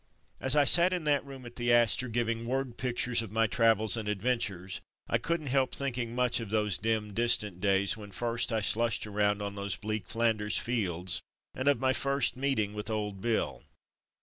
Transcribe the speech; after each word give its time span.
As 0.39 0.55
I 0.55 0.65
sat 0.65 0.93
in 0.93 1.03
that 1.03 1.23
room 1.23 1.45
at 1.45 1.57
the 1.57 1.71
Astor, 1.71 2.07
giving 2.07 2.47
word 2.47 2.75
pictures 2.77 3.21
of 3.21 3.31
my 3.31 3.45
travels 3.45 3.95
and 3.95 4.07
adventures, 4.09 4.81
I 5.07 5.19
couldn't 5.19 5.45
help 5.53 5.75
thinking 5.75 6.15
much 6.15 6.39
of 6.39 6.49
those 6.49 6.79
dim, 6.79 7.13
distant 7.13 7.61
days, 7.61 7.95
when 7.95 8.09
first 8.11 8.51
I 8.51 8.61
slushed 8.61 9.05
around 9.05 9.43
on 9.43 9.53
those 9.53 9.75
bleak 9.75 10.07
Flanders 10.07 10.57
fields, 10.57 11.21
and 11.53 11.67
of 11.67 11.79
my 11.79 11.93
first 11.93 12.35
meeting 12.35 12.73
with 12.73 12.89
Old 12.89 13.21
Bill. 13.21 13.61